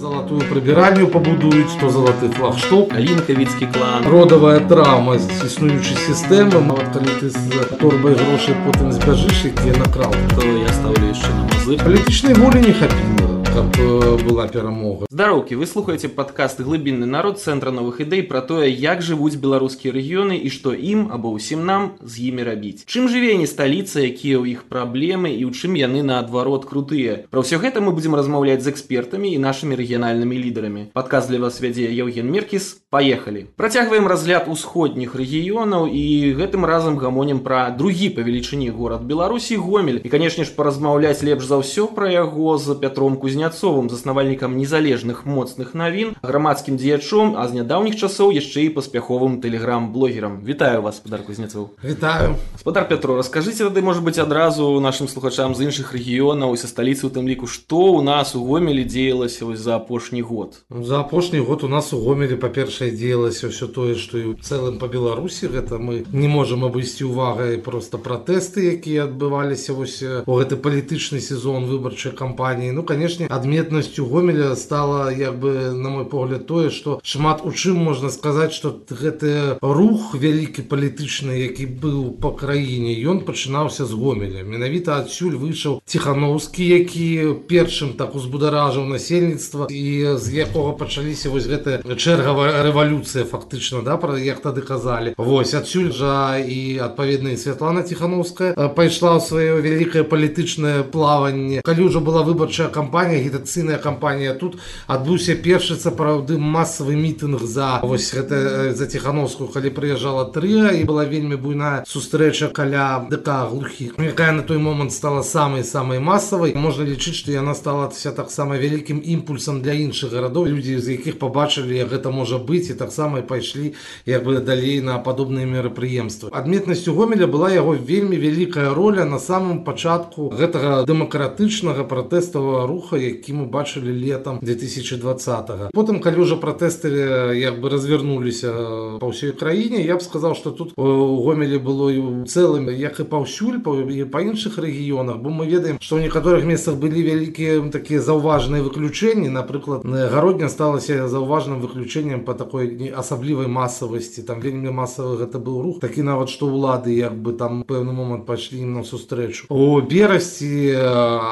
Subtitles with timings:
[0.00, 2.94] Золотую прибиральню побудують, 100 золотих флагшток.
[2.98, 4.04] Лінковіцький клан.
[4.12, 6.52] Родова травма з існуючої системи.
[6.70, 7.36] От коли ти з
[7.80, 10.14] торби грошей потім збіжиш, які накрав.
[10.36, 11.84] То я ставлю ще на мази.
[11.84, 13.25] Політичної волі не хапіло,
[13.55, 15.05] каб е, була перемога.
[15.09, 20.39] Здароўкі, вы слухаеце падкаст глыбінны народ цэнтра новых ідэй пра тое, як жывуць беларускія рэгіёны
[20.39, 22.83] і што ім або ўсім нам з імі рабіць.
[22.85, 27.27] Чым жыве не сталіца, якія ў іх праблемы і ў чым яны наадварот крутыя.
[27.31, 30.83] Пра ўсё гэта мы будзем размаўляць з экспертамі і нашымі рэгіянальнымі лідарамі.
[30.93, 32.81] Падкаст для вас вядзе Евген Меркіс.
[32.91, 33.47] Паехалі.
[33.55, 40.03] Працягваем разгляд усходніх рэгіёнаў і гэтым разам гамонім пра другі па велічыні горад Беларусі гомель.
[40.03, 43.15] І канешне ж паразмаўляць лепш за ўсё пра яго з Пятром
[43.45, 50.41] Кузняцовым, заснавальнікам незалежных моцных навін, грамадскім дзеячом, а з нядаўніх часоў яшчэ і паспяховым тэлеграм-блогерам.
[50.41, 51.69] Вітаю вас, спадар Кузняцоў.
[51.85, 52.35] Вітаю.
[52.57, 57.05] Спадар Пятро, раскажыце тады, можа быць, адразу нашым слухачам з іншых рэгіёнаў і са сталіцы
[57.05, 60.57] ў тым ліку, што ў нас у гомелі дзеялася вось за апошні год.
[60.69, 64.81] За апошні год у нас у гомелі па-першае дзеялася ўсё тое, што і ў цэлым
[64.81, 70.33] па Беларусі гэта мы не можам абысці увагай проста пратэсты, якія адбываліся вось э, у
[70.39, 72.71] гэты палітычны сезон выбарчай кампаніі.
[72.71, 77.81] Ну канешне, адметнасцю гомеля стала як бы на мой погляд тое, што шмат у чым
[77.81, 84.43] можна сказаць, што гэты рух вялікі палітычны, які быў па краіне, ён пачынаўся з гомеля.
[84.43, 91.81] Менавіта адсюль выйшаў ціхановскі, які першым так узбударажыў насельніцтва і з якога пачаліся вось гэта
[91.95, 97.83] чэргавая рэвалюцыя фактычна да пра як тады казалі Вось адсюль жа і адпаведна і Святлана
[97.83, 104.33] ціхановская э, пайшла ў сваё вялікае палітычнае плаванне калі ўжо была выбарчая кампанія агітацыйная кампанія
[104.33, 104.57] тут
[104.87, 110.83] адбыўся першы сапраўды масавы мітынг за вось гэта э, за ціхановскую калі прыязджала трыа і
[110.83, 116.53] была вельмі буйная сустрэча каля ДК глухіх якая на той момант стала самай самай масавай
[116.53, 121.19] можна лічыць што яна стала вся таксама вялікім імпульсам для іншых гарадоў людзі з якіх
[121.19, 123.73] побачылі як гэта можа быць і таксама пайшлі
[124.05, 129.63] як бы далей на падобныя мерапрыемствы адметнасцю гомеля была яго вельмі вялікая роля на самым
[129.63, 135.69] пачатку гэтага дэмакратычнага пратэставага руха які мы бачылі летом 2020 -го.
[135.73, 136.89] потым калі ўжо пратэсты
[137.35, 138.51] як бы развярнуліся
[138.99, 142.99] па ўсёй краіне я б сказаў что тут у гомелі было і у цэлым як
[142.99, 147.03] і паўсюль па, і па іншых рэгіёнах бо мы ведаем што ў некаторых месцах былі
[147.03, 154.71] вялікія такія заўважныя выключэнні напрыклад гародня сталася заўважным выключэннем по такой асаблівай масавасці там вельмі
[154.71, 158.83] масавы гэта быў рух такі нават што ўлады як бы там пэўны момант пайшлі на
[158.83, 160.75] сустрэчу у берасці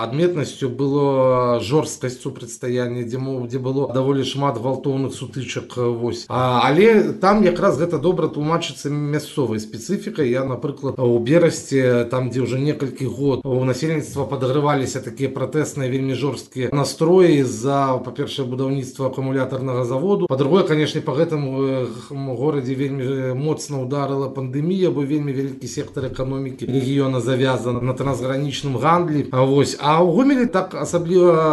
[0.04, 7.14] адметнасцю было жорсткасць супрацьстаяння дзе мов дзе было даволі шмат гвалтоўных сутычак вось а, але
[7.14, 13.06] там якраз гэта добра тлумачыцца мясцовай спецыфікай я напрыклад у берасці там дзе ўжо некалькі
[13.08, 20.64] год у насельніцтва падагрываліся такія пратэсныя вельмі жорсткія настроі за па-першае будаўніцтва акумулятарнага заводу па-другое
[20.64, 21.88] канешне по гэтаму
[22.36, 29.28] горадзе вельмі моцна ударыла пандемія бо вельмі вялікі сектор эканомікі рэгіёна завязан на трансгранічным гандлі
[29.32, 31.53] А вось а ў гомелі так асабліва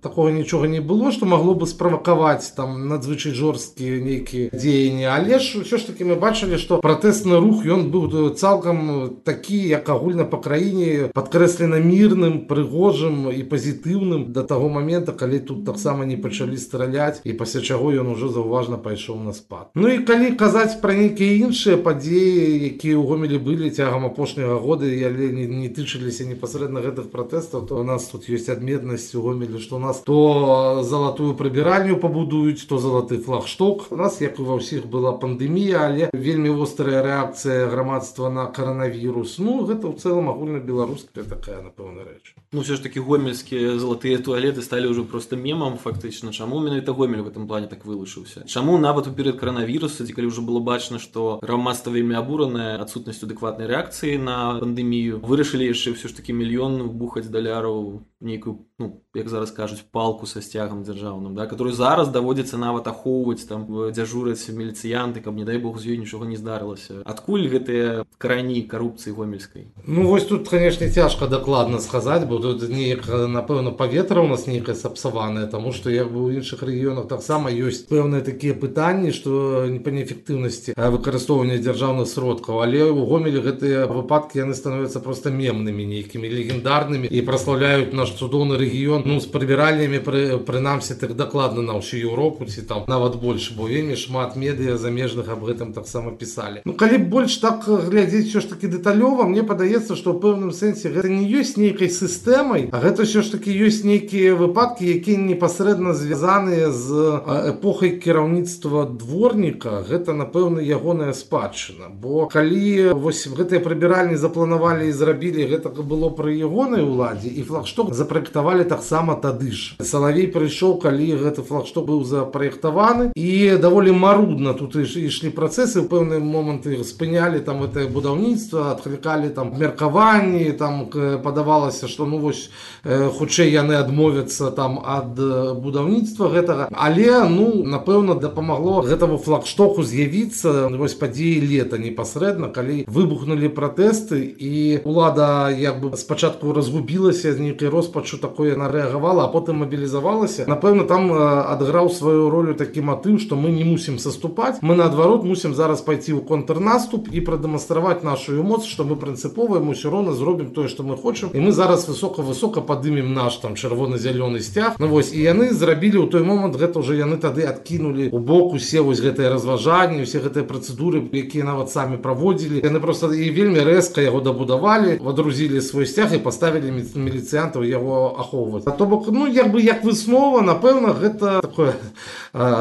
[0.00, 5.62] такого нічога не было што магло бы справакаваць там надзвычай жорсткія нейкія дзеянні але ж
[5.62, 10.38] ўсё ж таки мы бачылі што пратэсны рух ён быў цалкам такі як агульна па
[10.42, 17.20] краіне падкрэслена мірным прыгожым і пазітыўным да таго момента калі тут таксама не пачалі страляць
[17.24, 21.46] і пасля чаго ён ужо заўважна пайшоў на спад Ну і калі казаць пра нейкія
[21.46, 27.10] іншыя падзеі якія ў гомелі былі цягам апошняга года але не, не тычыліся непасрэдна гэтых
[27.14, 31.97] пратэстаў то у нас тут ёсць адметнасць у гомелі што у нас то залатую прыбіральню
[31.97, 33.91] пабудуюць то залаты флагшток.
[33.91, 39.39] У нас як і ва ўсіх была пандемія але вельмі вострая рэакцыя грамадства на каранавірус.
[39.39, 42.35] Ну гэта ў цэлым агульна беларуская такая напэўна рэч.
[42.51, 46.31] Ну все ж таки гомельскія залатыя туалеты сталі ўжо просто мемам фактычна.
[46.31, 48.45] Чаму менавіта гомель в этом плане так вылучыўся?
[48.45, 53.25] Чаму нават у перыяд каранавіруса ці калі ўжо было бачна што грамадства вельмі абуранае адсутнасцю
[53.25, 59.30] адэкватнай рэакцыі на пандемію вырашылі яшчэ ўсё ж таки мільён бухаць даляраў нейкую ну як
[59.30, 65.20] зараз кажуць палку са сцягам дзяржаўным да который зараз даводзіцца нават ахоўваць там дзяжураць міліцыянты
[65.24, 70.08] каб не дай бог з ёй нічога не здарылася адкуль гэтыя карані карупцыі гомельскай Ну
[70.08, 75.46] вось тут канешне цяжка дакладна сказаць бо тут неяк напэўна паветра у нас нейкае сапсаванае
[75.46, 79.90] тому что як бы у іншых рэгіёнах таксама ёсць пэўныя такія пытанні што не па
[79.90, 87.08] неэфектыўнасці выкарыстоўвання дзяржаўных сродкаў але ў гомелі гэтыя выпадкі яны становятся просто мемнымі нейкімі легендарнымі
[87.08, 92.46] і праслаўляюць наш цудоўны рэгіён ну з прыбіральнямі пры, прынамсі так дакладна на ўсю Еўропу
[92.46, 96.98] ці там нават больш бо вельмі шмат медыа замежных аб гэтым таксама пісалі Ну калі
[96.98, 101.26] больш так глядзець все ж таки дэталёва мне падаецца што ў пэўным сэнсе гэта не
[101.28, 107.20] ёсць нейкай сістэмай а гэта ўсё ж таки ёсць нейкія выпадкі якія непасрэдна звязаныя з
[107.52, 115.48] эпохай кіраўніцтва дворніка гэта напэўна ягоная спадчына бо калі вось гэтыя прыбіральні запланавалі і зрабілі
[115.50, 121.43] гэта было пры ягонай уладзе і флагшток запраектавалі таксама тады ж салавей прыйшоў калі гэты
[121.43, 127.87] флагшток быў запраектаваны і даволі марудна тут ішлі працэсы в пэўныя моманты спынялі там это
[127.87, 130.87] будаўніцтва адклікалі там меркаванні там
[131.23, 132.49] падавалася што ну вось
[132.83, 135.15] хутчэй яны адмовяцца там ад
[135.61, 136.67] будаўніцтва гэтага.
[136.71, 144.81] Але ну напэўна дапамагло гэтаму флагштоку з'явіцца вось падзеі лета непасрэдна калі выбухнули пратэсты і
[144.85, 148.69] улада як бы спачатку разгубілася з нейкай роспачу такое яна
[149.00, 153.98] рэагавала а потым мабілізавалася напэўна там адыграў сваю ролю такі матыў што мы не мусім
[153.98, 159.62] саступаць мы наадварот мусім зараз пайти ў контрнаступ і прадэманстраваць нашу моц што мы прынцыповыя
[159.64, 163.56] мы ўсё роўна зробім тое што мы хочам і мы зараз высока-высока падымем наш там
[163.56, 168.10] чырвона-зялёны сцяг Ну вось і яны зрабілі ў той момант гэта ўжо яны тады адкінулі
[168.12, 173.12] у бок усе вось гэтыя разважанні усе гэтыя працэдуры якія нават самі праводзілі яны просто
[173.12, 178.86] і вельмі рэзка яго дабудавалі водрузілі свой сцяг і паставілі міліцыянтаў яго ахоўваць а то
[178.90, 181.74] бок ну як бы як выснова напэўна гэта такое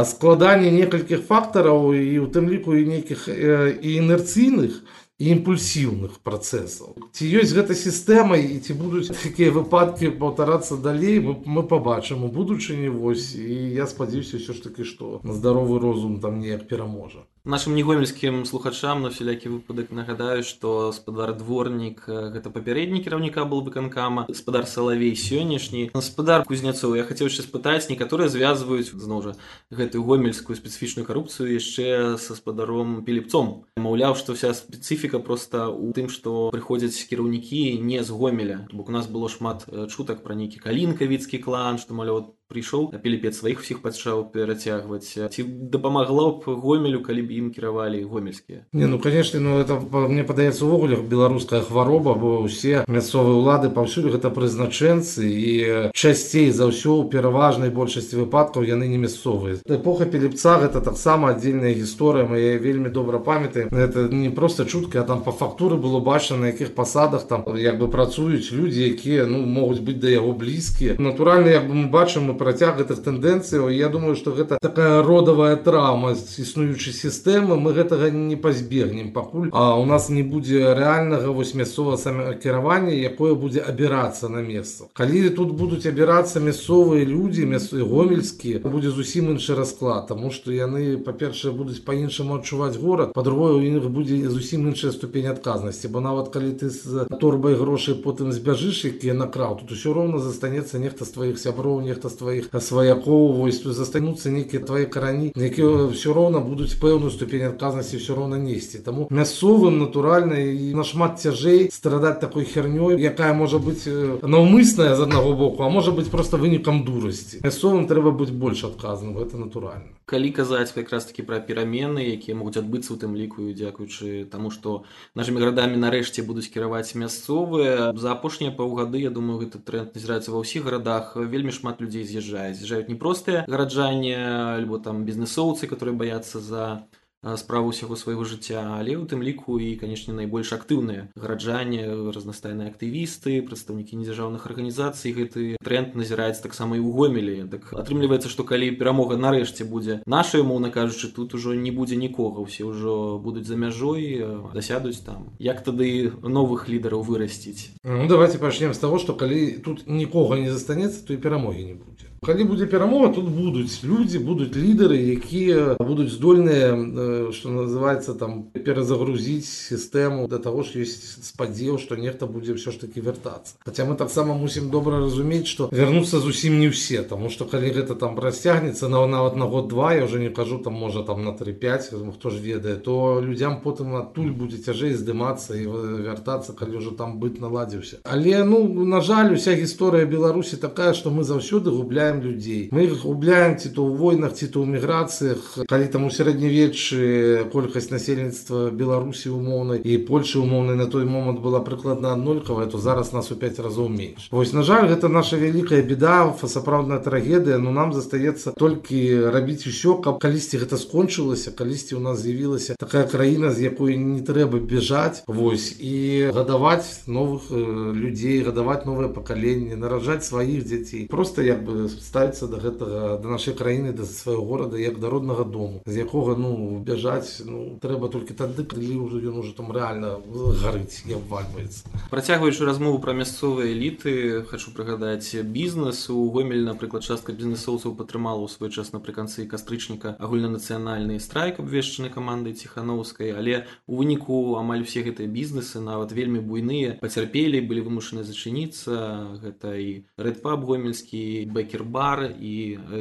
[0.06, 4.86] складанне некалькіх фактараў і у тым ліку і нейкіх і інерцыйных
[5.18, 11.42] і імпульсіўных працэсаў ці ёсць гэта сістэма і ці будуць такія выпадкі паўтарацца далей мы,
[11.46, 16.20] мы пабачым у будучыні вось і я спадзяюся ўсё ж такі што на здаровы розум
[16.22, 23.01] там неяк пераможа Нашим негомельскім слухачам на всялякі выпадак нагадаю што спадар дворнік гэта папярэдні
[23.01, 29.25] кіраўніка был выканкама спадар салавей сённяшні гаспадар кузняцоў я хацеў яшчэ спытаць некаторыя звязваюць зноў
[29.25, 29.33] жа
[29.73, 36.13] гэтую гомельскую спецыфічную карупцыю яшчэ са спадаром піліпцом маўляў што вся спецыфіка просто у тым
[36.13, 38.69] што прыходзяць кіраўнікі не з гомеля.
[38.73, 43.62] Бок у нас было шмат чутак пра нейкі калінкавіцкі клан што маля прыйшоў піліпец сваіх
[43.66, 45.44] усіх пачаў перацягваць ці
[45.74, 50.66] дапамагло б гомелю калі б ім кіравалі гомельскія не ну конечно ну это мне падаецца
[50.66, 55.54] увогуле беларуская хвароба бо ўсе мясцовыя ўлады паўсюль гэта прызначэнцы і
[55.98, 61.74] часцей за ўсё ў пераважнай большасці выпадкаў яны не мясцовыя эпоха піліпца гэта таксама аддзельная
[61.74, 66.38] гісторыя моя вельмі добра памяты это не просто чутка а там по фактуры было бачна
[66.38, 71.02] на якіх пасадах там як бы працуюць людзі якія ну могуць быць да яго блізкія
[71.02, 75.56] натуральна як бы мы бачым мы працяг гэтых тэндэнцыяў я думаю что гэта такая родавая
[75.56, 81.32] траўма з існуючай сістэмы мы гэтага не пазбегнем пакуль а у нас не будзе рэальнага
[81.32, 87.84] вось мясцова самакіравання якое будзе абірацца на месца калі тут будуць абірацца мясцовыя людзі мясцы
[87.84, 93.62] гомельскія будзе зусім іншы расклад тому что яны па-першае будуць по-іншаму адчуваць горад по-другое у
[93.62, 98.86] іх будзе зусім іншая ступень адказнасці бо нават калі ты з торбай грошай потым збяжыш
[98.92, 103.34] якія накраў тут усё роўна застанецца нехта з тваіх сяброў нехта з твоих тваіх сваякоў
[103.34, 108.38] вось тут застануцца нейкія твае карані якія ўсё роўна будуць пэўную ступень адказнасці ўсё роўна
[108.38, 113.90] несці таму мясцовым натуральна і нашмат цяжэй страдаць такой хернёй якая можа быць
[114.22, 119.18] наўмысная з аднаго боку а можа быць просто вынікам дурасці мясцовым трэба быць больш адказным
[119.18, 124.30] гэта натуральна калі казаць якраз таки пра перамены якія могуць адбыцца у тым ліку дзякуючы
[124.30, 124.84] таму што
[125.18, 130.44] нашымі гарадамі нарэшце будуць кіраваць мясцовыя за апошнія паўгады я думаю гэты тренд назіраецца ва
[130.46, 134.18] ўсіх гарадах вельмі шмат людзей з'езжаюць з'язджаюць з'язджаюць не простыя гараджане
[134.60, 136.88] альбо там бізнесоўцы которые баяцца за
[137.34, 143.42] справу ўсяго свайго жыцця але у тым ліку і канешне найбольш актыўныя гараджане разнастайныя актывісты
[143.42, 149.18] прадстаўнікі недзяржаўных арганізацый гэты тренд назіраецца таксама і ў гомелі так атрымліваецца што калі перамога
[149.18, 154.22] нарэшце будзе наша умоўна кажучы тут ужо не будзе нікога ўсе ўжо будуць за мяжой
[154.54, 159.90] дасядуць там як тады новых лідараў вырасціць ну, давайте пачнем з таго што калі тут
[159.90, 164.58] нікога не застанецца то і перамогі не будзе калі будзе перамога тут будуць людзі будуць
[164.58, 171.96] лідары якія будуць здольныя что называется там перазагрузіць сістэму для того ж ёсць спадзеў што
[171.96, 176.58] нехта будзе ўсё ж таки вяртацца Хаця мы таксама мусім добра разумець што вярнуцца зусім
[176.58, 180.18] не ўсе тому что калі гэта там расцягнецца на нават на год два я уже
[180.20, 184.58] не кажу там можа там на 35 хто ж ведае то людзям потым адтуль будзе
[184.58, 185.70] цяжэй здымацца і
[186.10, 191.14] вяртацца калі ўжо там быт наладзіўся але ну на жаль уся гісторыя беларусі такая что
[191.14, 194.74] мы заўсёды губляем губляем людзей мы их губляем ці то ў войнах ці то ў
[194.74, 201.46] міграцыях калі там у сярэднявеччы колькасць насельніцтва беларусі умоўнай і польльши умоўнай на той момант
[201.46, 205.38] была прыкладна аднолькавая то зараз нас у 5 разоў менш вось на жаль гэта наша
[205.38, 211.96] вялікая беда сапраўдная трагедыя но нам застаецца толькі рабіць усё каб калісьці гэта скончылася калісьці
[211.96, 218.42] у нас з'явілася такая краіна з якой не трэба бежаць вось і гадаваць новых людзей
[218.42, 223.94] гадаваць новае пакаленне наражаць сваіх дзяцей просто як бы ставіцца до гэтага да нашай краіны
[223.94, 228.64] да свайго горада як да роднага дому з якога ну бяжаць ну трэба толькі тады
[228.64, 230.22] калі ўжо ён уже там рэальна
[230.64, 237.34] гарыць і абвальваецца працягваючы размову пра мясцовыя эліты хочу прыгадаць бізнес у гомель напрыклад частка
[237.34, 244.58] бізнесоўцаў падтрымала ў свой час напрыканцы кастрычніка агульнанацыянальны страйк абвешчаны камандай ціханаўскай але у выніку
[244.60, 251.50] амаль усе гэтыя бізнесы нават вельмі буйныя пацярпелі былі вымушаны зачыніцца гэта і рэдпаб гомельскі
[251.90, 252.54] бэкер-бар і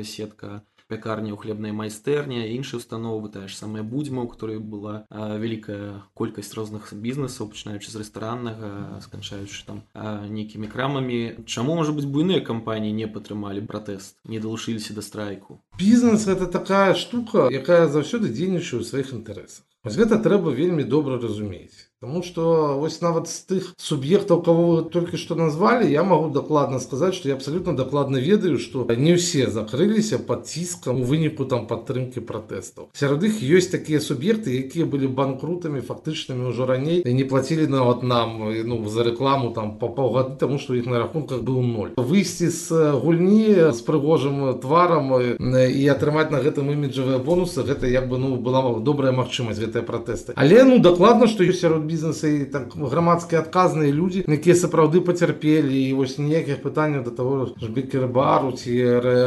[0.02, 5.36] сетка пякарня ў хлебнай майстэрня іншыя установы тая ж самая будзьма у которой была а,
[5.40, 12.08] вялікая колькасць розных бізнесаў пачынаючы з рэстараннага сканчаючы там а, нейкімі крамамі чаму можа быць
[12.08, 18.28] буйныя кампаніі не падтрымалі пратэст не далучыліся да страйку бізнес это такая штука якая заўсёды
[18.28, 23.40] дзейнічае ў сваіх інтарэсах вось гэта трэба вельмі добра разумець Потому что вось нават з
[23.48, 28.18] тых суб'ектаў кого вы только что назвали я могу докладно сказать что я абсолютно докладно
[28.18, 33.72] ведаю что не все закрыліся под ціскам у выніку там падтрымки пратэстаў сярод іх ёсць
[33.72, 39.02] такія суб'екты якія былі банкрутамі фактычнымі ўжо раней і не платілі нават нам ну за
[39.02, 43.80] рекламу там по паўгады тому что іх на рахунках быў ноль выйсці з гульні з
[43.80, 49.56] прыгожым тварам і атрымаць на гэтым іміджавыя бонусы гэта як бы ну была добрая магчымасць
[49.56, 54.54] гэтыя пратэсты але ну дакладна что ёсць сярод бізнеса і так грамадскія адказныя людзі якія
[54.54, 58.72] сапраўды пацярпелі і вось ніякіх пытанняў да того ж бікербару ці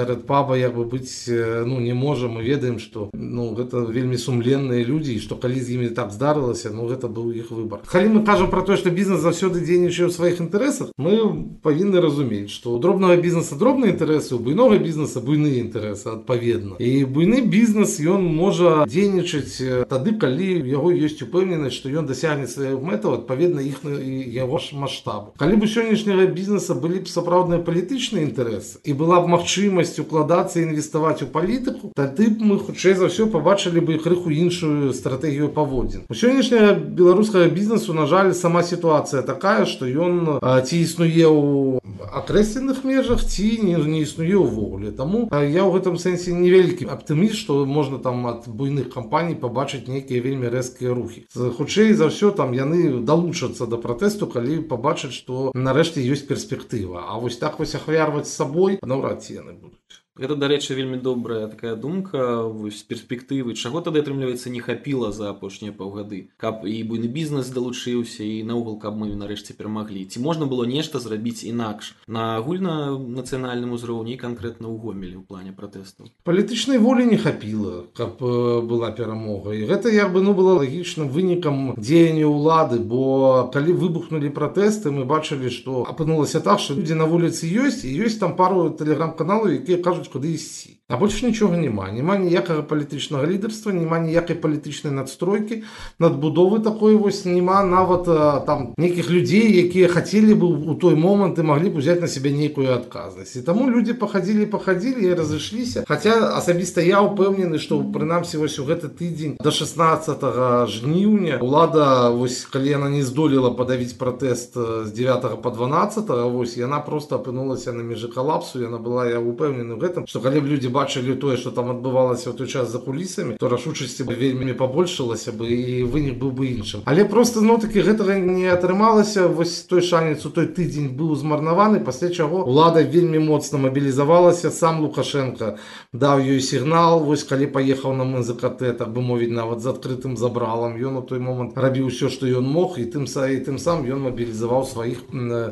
[0.08, 1.30] рэдпаба як бы быць
[1.66, 5.90] ну не можа мы ведаем што ну гэта вельмі сумленныя людзі што калі з імі
[5.90, 9.62] так здарылася ну гэта быў іх выбар калі мы кажам про тое што бізнес заўсёды
[9.62, 11.18] дзейнічае ў сваіх інтарэсах мы
[11.62, 17.06] павінны разумець што у дробнага бізнеса дробныя інтарэсы у буйнога бізнеса буйныя інтарэсы адпаведна і
[17.06, 23.24] буйны бізнес ён можа дзейнічаць тады калі яго ёсць упэўненасць што ён дасягне сваіх мэтаў
[23.24, 28.92] адпаведна іх яго ж маштабу калі бы сённяшняга бізнеса былі б сапраўдныя палітычныя інтарэсы і
[28.94, 33.98] была б магчымасць укладацца інвеставаць у палітыку тады б мы хутчэй за ўсё пабачылі бы
[34.04, 40.44] крыху іншую стратэгію паводзін у сённяшняга беларускага бізнесу на жаль сама сітуацыя такая што ён
[40.44, 41.80] ці існуе ў
[42.12, 47.64] акрэсленых межах ці не, не існуе ўвогуле таму я ў гэтым сэнсе невялікі аптыміст што
[47.66, 53.04] можна там ад буйных кампаній пабачыць нейкія вельмі рэзкія рухі хутчэй за ўсё там яны
[53.06, 58.36] далучацца да пратэсту калі пабачаць што нарэшце ёсць перспектыва А вось так вось ахвярваць з
[58.42, 63.57] сабой наўрад ці яны будуць Гэта дарэчы вельмі добрая такая думка вось перспектывы.
[63.57, 66.29] Чаго тады атрымліваецца не хапіла за апошнія паўгады?
[66.37, 70.05] Каб і буйны бізнес далучыўся і наогул каб мы нарэшце перамаглі.
[70.05, 71.97] Ці можна было нешта зрабіць інакш?
[72.05, 76.13] На агульна нацыянальным узроўні канкрэтна ў гомелі ў плане пратэстаў.
[76.29, 79.57] Палітычнай волі не хапіла каб была перамога.
[79.57, 85.09] І гэта як бы ну было лагічным вынікам дзеяння ўлады бо калі выбухнули пратэсты мы
[85.09, 89.81] бачылі што апынулася так што людзі на вуліцы ёсць і ёсць там пару тэлеграм-каналу якія
[89.81, 95.64] кажуць Deus disse а больш нічога няма няма ніякага палітычнага лідарства няма ніякай палітычнай надстройкі
[96.00, 98.08] надбудовы такой вось няма нават
[98.46, 102.32] там нейкіх людзей якія хацелі бы у той момант і маглі б узяць на сябе
[102.32, 108.40] нейкую адказнасць і таму людзі пахадзілі пахадзілі і разышліся хаця асабіста я ўпэўнены што прынамсі
[108.40, 114.56] вось у гэты тыдзень до 16 жніўня улада вось калі яна не здолела падавіць пратэст
[114.56, 119.76] з 9 по 12 вось яна просто апынулася на межы калапсу яна была я упэўнены
[119.76, 122.80] гэта гэтым что калі б люди бачылі тое что там адбывалася ў той час за
[122.80, 127.58] кулісамі то рашучасці бы вельмі пабольшылася бы і вынік быў бы іншым але просто ну
[127.62, 132.82] таки гэтага не атрымалася вось той шанец у той тыдзень быў змарнаваны пасля чаго лада
[132.82, 135.58] вельмі моцна мабілізавалася сам лукашенко
[135.94, 140.80] даў ёй сігнал вось калі паехаў на мзкт так бы мовіць нават з адкрытым забралам
[140.80, 143.86] ён у той момант рабіў все что ён мог і тым са і тым сам
[143.86, 145.04] ён мабілізаваў сваіх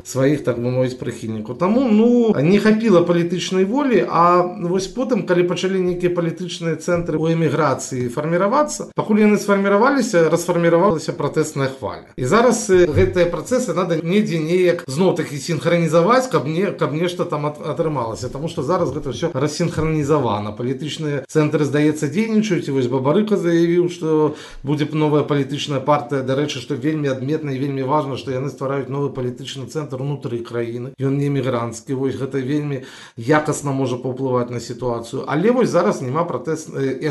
[0.05, 5.25] сваіх так бы мовіць прыхільнікаў таму ну не хапіла палітычнай волі а вось потым потым
[5.27, 12.25] калі пачалі нейкія палітычныя цэнтры у эміграцыі фарміравацца пакуль яны сфарміраваліся расфарміравалася пратэсная хваля і
[12.25, 18.29] зараз гэтыя працэсы надо недзе неяк зноў такі синхронізаваць каб не каб нешта там атрымалася
[18.29, 24.35] тому что зараз гэта все рассінхронізавана палітычныя цэнтры здаецца дзейнічаюць і вось бабарыка заявіў что
[24.63, 29.11] будзе новая палітычная партыя дарэчы што вельмі адметна і вельмі важна што яны ствараюць новы
[29.11, 32.83] палітычны цэнтр унутры краіны ён не эмігранцкі вось гэта вельмі
[33.17, 34.85] якасна можа паўплываць на сітуацыю
[35.27, 36.67] але вось зараз няма пратэс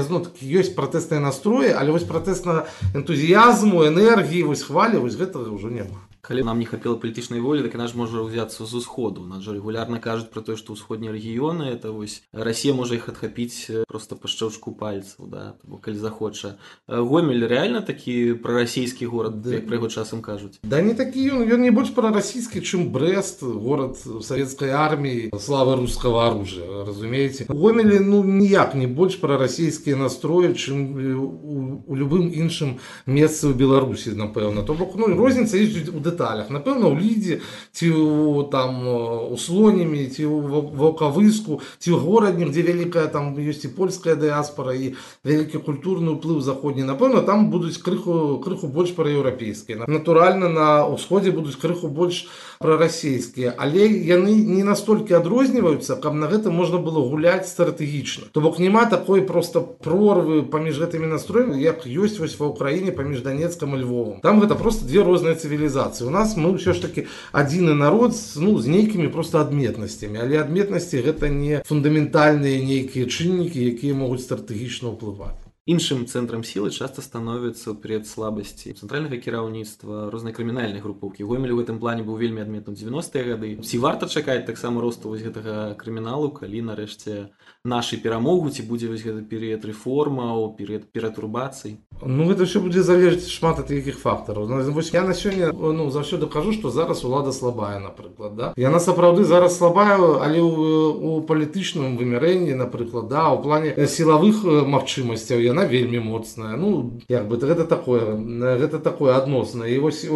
[0.06, 5.72] зно таки ёсць пратэсныя настроі але вось пратэсна энтузіязму энергіі вось хвалі вось гэтага ўжо
[5.72, 9.44] няма калі нам не хапіла палітычнай волі так яна ж можа ўзяцца з усходу нас
[9.44, 14.16] жа регулярна кажуць про тое што ўсходнія рэгіёны это вось Расія можа іх адхапіць просто
[14.16, 16.56] па шчаўчку пальцаў да бо калі захоча
[16.88, 19.60] гомель реально такі прарасійскі горад да.
[19.60, 23.44] як пра яго часам кажуць да не такі ён ён не больш прарасійскі чым брест
[23.44, 30.96] город савецкай арміі славы рускага оружия разумееце гомелі ну ніяк не больш прарасійскія настроі чым
[31.20, 36.50] у, у любым іншым месцы ў беларусі напэўна то бок ну розніца есть у деталях.
[36.50, 37.40] Напевно, у Ліді,
[37.72, 38.88] ці у, там,
[39.32, 40.40] у Слонімі, ці у
[40.76, 44.94] Волковыску, ці у горадні, где великая там ёсць і польская дыаспора і
[45.24, 46.84] вялікі культурны ўплыў заходні.
[46.84, 49.84] Напэўна, там будуць крыху, крыху больш праеўрапейскія.
[49.86, 52.26] Натуральна, на ўсходзе будуць крыху больш
[52.58, 58.30] прарасійскія, але яны не настолькі адрозніваюцца, каб на гэта можна было гуляць стратэгічна.
[58.32, 63.20] То бок няма такой просто прорвы паміж гэтымі настроямі, як ёсць вось ва ўкраіне паміж
[63.20, 64.20] Данецкам і Львовом.
[64.20, 66.08] Там гэта просто две розныя цывілізацыі.
[66.08, 71.04] У нас мы ўсё ж таки адзіны народ ну, з нейкімі просто адметнасцямі, але адметнасці
[71.04, 75.44] гэта не фундаментальныя нейкія чыннікі, якія могуць стратэгічна ўплываць.
[75.69, 81.27] Іншым цэнтрам сілы часта становіцца перад слабасці цэнтральнага кіраўніцтва рознай крымінальнай групоўкі.
[81.29, 83.49] Гомель у гэтым плане быў вельмі адметным 90-е гады.
[83.61, 87.29] Ці варта чакаць таксама росту вось гэтага крыміналу калі нарэшце
[87.68, 93.32] нашы перамогу ці будзе вось гэты перыяд рэформаў перыяд пературбацый Ну гэта все будзе залежаць
[93.32, 97.80] шмат ад якіх фактараў вось я на сёння ну заўсёды кажу што зараз улада слабая
[97.80, 103.74] напрыклад да яна сапраўды зараз слабая але у, у палітычным вымярэнні напрыклад да у плане
[103.88, 108.16] сілавых магчымасцяў яна яна вельмі моцная ну як бы гэта такое
[108.58, 110.06] гэта такое адносна і вось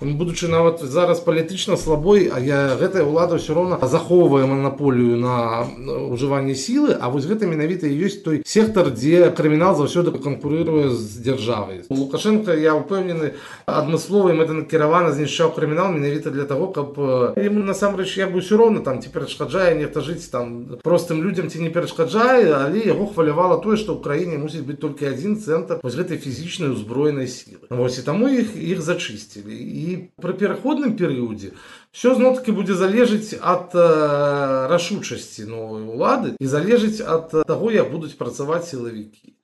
[0.00, 5.66] будучы нават зараз палітычна слабой а я гэтая ўлада ўсё роўна захоўвае манаполію на
[6.14, 11.83] ўжыванне сілы А вось гэта менавіта ёсць той сектор дзе крымінал заўсёды канкурыруе з дзяржавай
[11.89, 13.33] лукашенко я упэўнены
[13.65, 16.97] адмысловы мэтанакіравана знішчаў крымінал менавіта для того каб
[17.37, 21.61] ему насамрэч як бы ўсё роўна там ці перашкаджае нехта жыць там простым людям ці
[21.61, 25.97] не перашкаджае але яго хвалявала тое што ў краіне мусіць быць толькі адзін цэнтр вось
[25.99, 29.85] гэтай фізічнай узброенай сілы вось і таму іх іх зачысцілі і
[30.21, 31.53] пры пераходным перыядзе
[31.92, 38.18] все зноў-таки будзе залежыць ад э, рашучасці новай улады і залежыць ад таго як будуць
[38.20, 39.36] працаваць сілавікі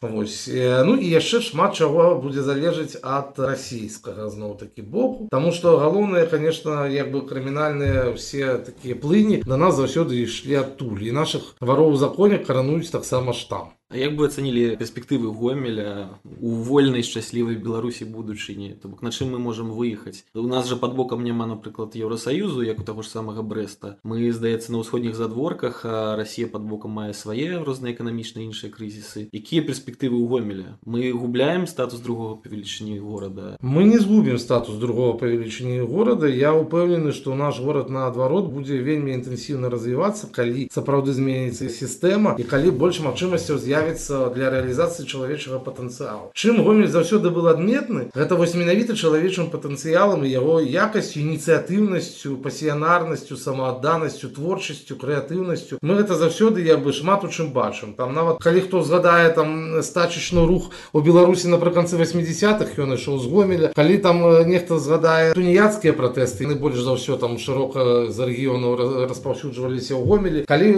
[0.00, 0.48] Вось.
[0.48, 6.24] Ну і яшчэ шмат чаго будзе залежыць ад расійскага зноў такі боку Таму што галоўнае
[6.26, 11.92] конечно як бы крымінальныя ўсе такія плыні да нас заўсёды ішлі адтуль і наших вароў
[11.94, 18.06] у законе карануюць таксама штам А як бы ацанілі перспектывы гомеля у вольнай шчаслівай беларусі
[18.06, 21.98] будучыні то бок на чым мы можемм выехаць у нас жа под бокам няма напрыклад
[21.98, 26.62] еўросаюзу як у таго ж самага брэста мы здаецца на ўсходніх задворках а Росія под
[26.70, 32.38] бокам мае свае розныя эканамічныя іншыя крызісы якія перспектывы ў гомеля мы губляем статус другого
[32.38, 38.54] павелічыні горада мы не згубім статус другого павелічыні горада я упэўнены што наш горад наадварот
[38.54, 44.50] будзе вельмі інтэнсіўна развівацца калі сапраўды зменіцца сістэма і калі больш магчымасцяў з'явіцца з'явіцца для
[44.54, 50.58] рэалізацыі чалавечага патэнцыялу чым гомель заўсёды был адметны гэта вось менавіта чалавечым патэнцыялам і яго
[50.64, 57.94] якасцю ініцыятыўнасцю пасіянарнасцю самаадданасцю творчасцю крэатыўнасцю мы гэта заўсёды я бы шмат у чым бачым
[57.94, 63.26] там нават калі хто згадае там стачачны рух у беларусі напрыканцы 80-х ён ішоў з
[63.28, 69.06] гомеля калі там нехта згадае туніяцкія пратэсты не больш за ўсё там шырока за рэгіёну
[69.06, 70.68] распаўсюджваліся ў гомелі калі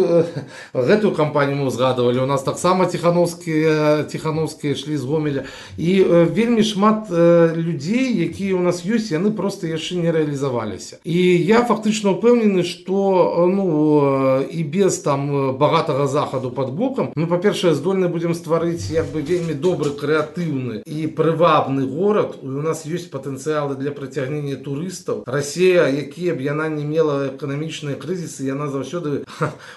[0.74, 5.42] гэтую кампанію мы узгадывалі у нас таксама ціхановскія ціхановскія ішлі з гомеля
[5.76, 7.10] і вельмі шмат
[7.56, 13.46] людзей якія у нас ёсць яны просто яшчэ не рэалізаваліся і я фактычна ўпэўнены что
[13.50, 19.22] ну і без там багатага захаду под бокам мы па-першае здольны будзем стварыць як бы
[19.22, 26.34] вельмі добры крэатыўны і прывабны горад у нас ёсць патэнцыялы для прыцягнення турыстаў Расія якія
[26.34, 29.24] б яна не мела эканамічныя крызісы яна заўсёды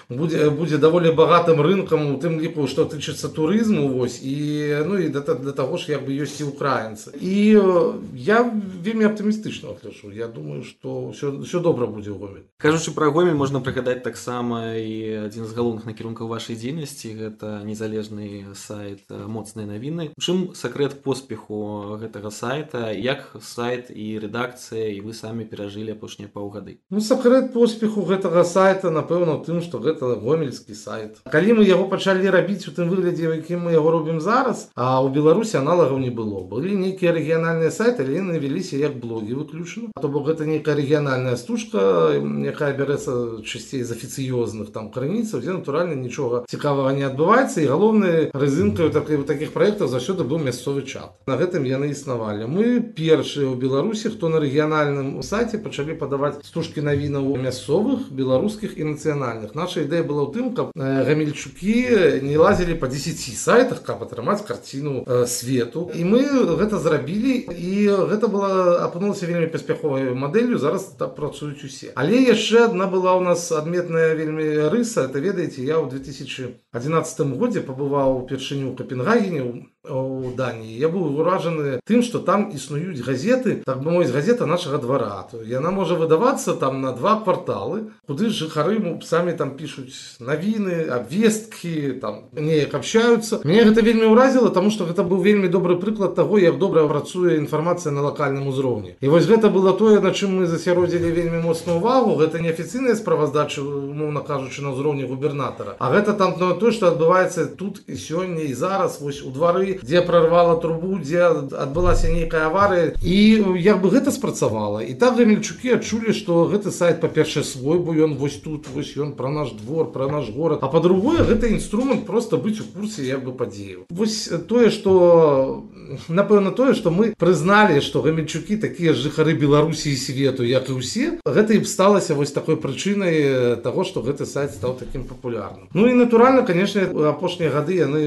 [0.08, 4.98] будзе будзе даволі багатым рынкам у тым ліку што ты тычыцца турызму вось і ну
[4.98, 9.72] і да, да таго ж як бы ёсць і украінцы і э, я вельмі аптымістычна
[9.80, 14.02] гляжу я думаю что все все добра будзе ў гомель кажучы пра гомель можна прыгадаць
[14.04, 20.52] таксама і адзін з галоўных накірункаў вашай дзейнасці гэта незалежны сайт э, моцныя навіны чым
[20.52, 27.00] сакрэт поспеху гэтага сайта як сайт і рэдакцыя і вы самі перажылі апошнія паўгады ну
[27.00, 32.68] сакрэт поспеху гэтага сайта напэўна тым что гэта гомельскі сайт калі мы яго пачалі рабіць
[32.68, 36.74] у тым выглядзе якім мы яго робім зараз а у беларусі аналагаў не было былі
[36.74, 42.16] нейкія рэгіянальныя сайты але яны вяліся як блогі выключна то бок гэта нейкая рэгіянальная стужка
[42.16, 48.30] якая бярэцца часцей з афіцыёзных там крыніцаў дзе натуральна нічога цікавага не адбываецца і галоўнай
[48.34, 53.56] рызынкаю так таких праектаў заўсёды быў мясцовы чат на гэтым яны існавалі мы першыя ў
[53.56, 60.02] беларусі хто на рэгіянальным сайце пачалі падаваць стужкі навінаў мясцовых беларускіх і нацыянальных наша ідэя
[60.02, 66.04] была ў тым каб гамельчукі не лазілі по 10 сайтах каб атрымаць карціну свету і
[66.04, 66.22] мы
[66.56, 67.72] гэта зрабілі і
[68.08, 73.20] гэта была апынулася вельмі паспяховай мадэллю зараз так працуюць усе але яшчэ одна была у
[73.20, 80.32] нас адметная вельмі рыса это ведаеце я ў 2011 годзе пабываў упершыню у капенгагене у
[80.36, 85.26] даніі я быў уражаны тым что там існуюць газеты так бы мой газета нашага двара
[85.30, 92.00] то яна можа выдавацца там на два кварталы куды жыхары самі там пишутць навіны абвесткі
[92.02, 96.38] там неяк общаются мне гэта вельмі ўразіла тому что гэта быў вельмі добры прыклад того
[96.38, 100.46] як добра працуе інфармацыя на локальным узроўні і вось гэта было тое на чым мы
[100.46, 106.34] засяродзілі вельмі моцную увагу гэта неафіцыйныя справаздачы умоўна кажучы на ўзроўні губернатара а гэта там
[106.40, 110.99] на то что адбываецца тут і сёння і зараз вось у двары Дзе прорвала трубу
[110.99, 112.97] дзе адбылася нейкая аварыя.
[112.99, 114.83] І як бы гэта спрацавала.
[114.83, 119.15] І так гамельчукі адчулі што гэты сайт па-першае свой бо ён вось тут вось ён
[119.15, 120.59] пра наш двор пра наш горад.
[120.61, 125.65] А па-другое гэта інструмент просто быць у курсе як бы падзею вось тое что
[126.07, 131.19] напэўна тое что мы прызналі что гамельчукі такія жыхары беларусі і свету як і ўсе
[131.25, 135.69] гэта і сталася вось такой прычынай того что гэты сайт стаў таким папулярным.
[135.73, 138.01] Ну і натуральна конечно апошнія гады яны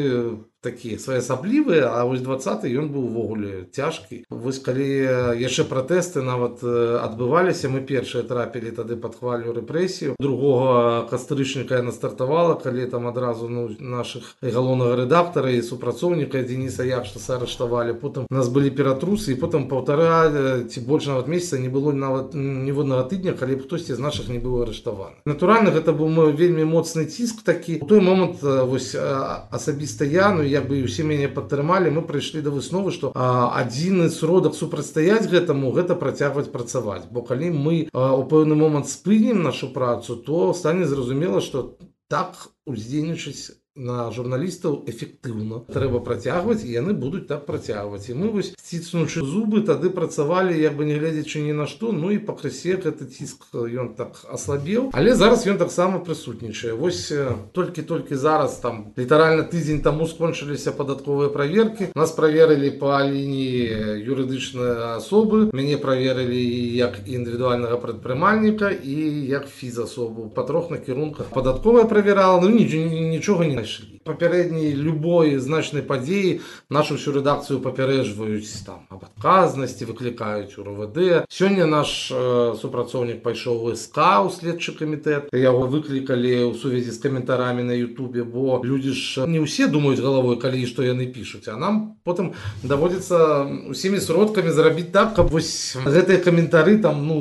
[0.63, 7.71] такія своеасаблівыя а вось 20 ён быў увогуле цяжкі вось калі яшчэ пратэсты нават адбываліся
[7.71, 13.71] мы першыя трапілі тады под хвалю рэпрэсію другога кастрычніка яна стартавала калі там адразу ну
[13.79, 19.39] наших галоўнага рэдактара і супрацоўніка Дениса як што сарыштавалі потым у нас былі ператрусы і
[19.39, 24.03] потым паўтара ці больш нават месяца не было нават ніводнага тыдня калі б хтосьці з
[24.03, 28.43] наших не быў арыштаваны натуральна гэта быў мой вельмі моцны ціск такі у той момант
[28.43, 34.09] вось асабіста я ну як бы усе мяне падтрымалі мы прыйшлі да высновы што адзіны
[34.13, 40.15] сродак супрацьстаяць гэтаму гэта працягваць працаваць бо калі мы у пэўны момант спынем нашу працу
[40.15, 41.77] то стане зразумела што
[42.09, 48.51] так уздзейнічаць на журналістаў эфектыўна трэба працягваць і яны будуць так працягваць і мы вось
[48.59, 53.07] сціснуўшы зубы тады працавалі як бы не глядзячы ні на што ну і пакрысе гэты
[53.07, 57.13] ціск ён так аслабеў але зараз ён таксама прысутнічае вось
[57.55, 65.55] толькі-толькі зараз там літаральна тыдзень таму скончыліся падатковыя праверкі нас праверылі па лініі юрыдычнай асобы
[65.55, 66.43] мяне праверылі
[66.75, 68.97] як індывідуальнага прадпрымальніка і
[69.29, 76.41] як фізасобу па трох накірунках падатковая правярала ну нічога не też папярэдняй любой значнай падзеі
[76.69, 83.75] нашу всю рэдакцыю папярэджваюць там об адказнасці выклікаюць у РВД сёння наш э, супрацоўнік пайшоў
[83.75, 89.27] СК у следчы камітэт яго выклікалі ў сувязі з каментарамі на Ютубе бо людзі ж
[89.29, 92.33] не ўсе думаюць галавой калі што яны пішуць а нам потым
[92.63, 97.17] даводзіцца усімі сродкамі зрабіць так каб вось гэтыя каментары там ну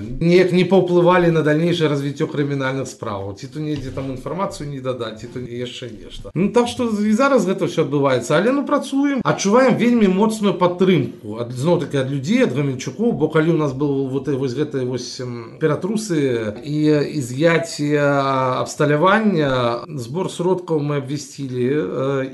[0.00, 5.20] неяк не паўплывалі на дальнейшее развіццё крымінальных справаў ці то недзе там інфармацыю не дадаць
[5.20, 8.64] ці то яшчэ нешта нешта ну так что і зараз гэта все адбываецца але ну
[8.64, 13.58] працуем адчуваем вельмі моцную падтрымку ад зноў таки ад людзей ад гамельчукоў бо калі у
[13.58, 15.20] нас был вот вось гэтай вось
[15.60, 16.78] ператрусы і
[17.18, 18.06] із'яція
[18.60, 21.66] абсталявання збор сродкаў мы абвясцілі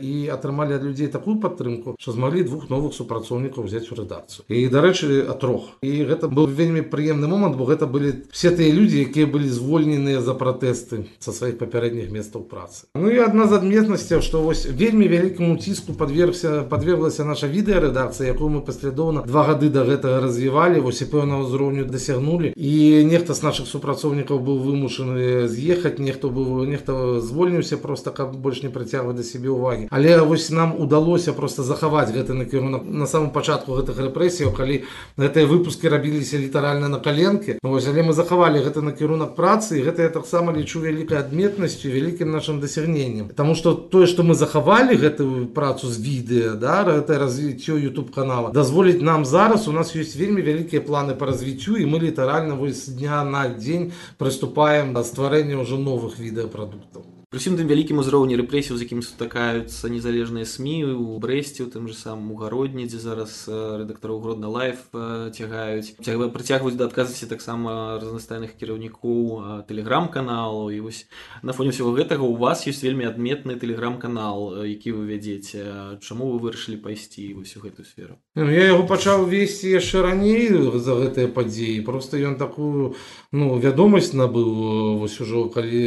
[0.00, 4.68] і атрымалі ад людзей такую падтрымку що змаглі двух новых супрацоўнікаў взять у рэдакцыю і
[4.68, 9.04] дарэчы а трох і гэта был вельмі прыемны момант бо гэта былі все тыя людзі
[9.08, 14.22] якія былі звольненыя за пратэсты са сваіх папярэдніх месцаў працы ну і адна з адметнасцяў
[14.22, 19.84] што вось вельмі вялікаму ціску подвергся подверглася наша відэарэдакцыя якую мы паслядоўна два гады до
[19.84, 25.98] гэтага развівалі вось і пэўнага ўзроўню дасягнулі і нехта з наших супрацоўнікаў быў вымушаны з'ехаць
[25.98, 30.74] нехто быў нехта звольніўся просто каб больш не прыцягваць да сябе увагі але вось нам
[30.78, 34.82] удалося просто захаваць гэты накірунак на самом пачатку гэтых рэпрэсіяў калі
[35.16, 40.02] гэтыя выпуски рабіліся літаральна на каленке Вось, але мы захавалі гэта накірунак працы і гэта
[40.02, 45.46] я таксама лічу вялікай адметнасцю вялікім нашим дасягненнем Таму что тое што мы захавалі гэтую
[45.58, 50.42] працу з відэа да гэта развіццё YouTube канала дазволіць нам зараз у нас ёсць вельмі
[50.42, 55.78] вялікія планы по развіццю і мы літаральна вось дня на дзень прыступаем да стварэння ўжо
[55.78, 61.60] новых відэапрадуктаў Пры ўсім тым вялікім узроўні рэпрэсіў з якім сутыкаюцца незалежныя сМ у брэсце
[61.60, 64.88] у тым же самым угародні дзе зараз рэдактараў гродна лайф
[65.36, 71.04] цягаюць цягва прыцягваюць да адказнасці таксама разнастайных кіраўнікоў тэлеграм-каналу і вось
[71.44, 76.40] на фоне ўсяго гэтага у вас ёсць вельмі адметны тэлеграм-канал які вы вядзеце чаму вы
[76.48, 80.48] вырашылі пайсці вось у гэтую сферу Ну, я яго пачаў весці яшчэ раней
[80.78, 82.94] за гэтыя падзеі просто ён такую
[83.32, 85.82] ну вядомасць набыў вось ужо калі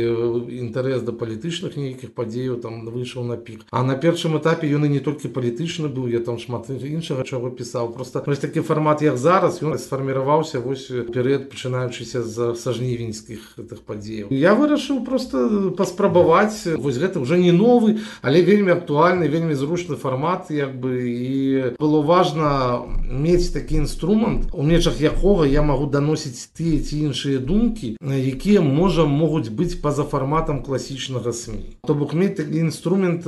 [0.59, 4.93] інтарэс да палітычных нейкіх падзеяў там выйшаў на пік а на першым этапе ён і
[4.95, 9.17] не толькі палітычны быў я там шмат іншага чаго пісаў просто вось такі фармат як
[9.17, 16.67] зараз ён сфарміраваўся вось перыяд пачынаючыся з са жнівеньскіх гэтых падзеяў я вырашыў просто паспрабаваць
[16.77, 22.01] вось гэта уже не новы але вельмі актуальны вельмі зручны фармат як бы і было
[22.01, 28.61] важна мець такі інструмент у межах якога я магу даносіць тыя ці іншыя думкі якія
[28.61, 33.25] можа могуць быць па-за фарматам класічнага СМі то бок мець такі інструмент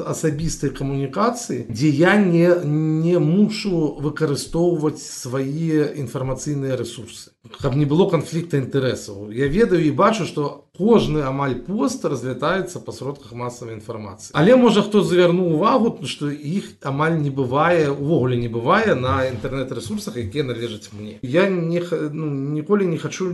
[0.00, 8.61] асабістай камунікацыі дзе я не не мушу выкарыстоўваць свае інфармацыйныя ресурсы Каб не было канфлікта
[8.61, 9.31] інтарэсаў.
[9.33, 14.31] Я ведаю і бачу што кожны амаль пост разлетаецца па сродках масавай інфармацыі.
[14.37, 20.17] Але можа хто завярнуў увагу што іх амаль не бывае увогуле не бывае на інтэрнэт-рэсурсах
[20.21, 21.17] якія належаць мне.
[21.21, 21.81] Я не
[22.13, 23.33] ну, ніколі не хочу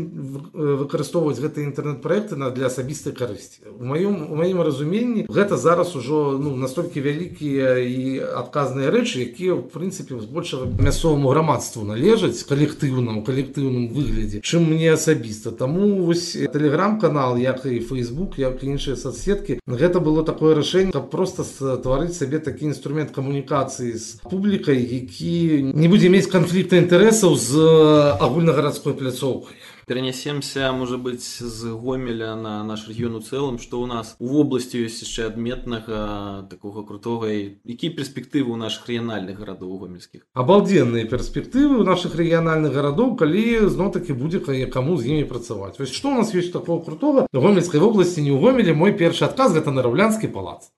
[0.56, 3.68] выкарыстоўваць гэтыя інтэрнэт-праекты на для асабістай карысці.
[3.76, 9.60] У маём у маім разуменні гэта зараз ужо ну настолькі вялікія і адказныя рэчы якія
[9.60, 17.37] в прынцыпе збольшага мясцоваму грамадству належаць калектыўнаму калектыўным выглядзе чым мне асабіста таму вось тэлеграм-канал
[17.37, 22.71] як і Facebook як іншыя соцсеткі гэта было такое рашэнне каб просто стварыць сабе такі
[22.73, 27.53] інструмент камунікацыі з публікай які не будзе мець канфлікта інтарэсаў з
[28.21, 34.17] агульнагарадской пляцоўкай перенесемся может быть з гомеля на наш рэгіён у цэлым што ў нас
[34.19, 41.05] у вобласці ёсць яшчэ адметнага такога крутога якія перспектывы ў наших рэгіянальных гарадоў гомельскіх абалденныя
[41.11, 44.41] перспектывы ў наших рэгіянальных гарадоў калі зноў таки будзе
[44.73, 48.39] каму з імі працаваць вось што у нас ёсць такого крутога гомельскай вобласці не ў
[48.39, 50.71] гомелі мой першы адказ гэта наравлянскі палац